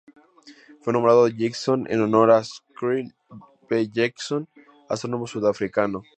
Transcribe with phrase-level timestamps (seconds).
[0.79, 2.41] Fue nombrado Jackson en honor a
[2.79, 3.13] Cyril
[3.69, 3.87] V.
[3.93, 4.49] Jackson
[4.89, 6.01] astrónomo sudafricano.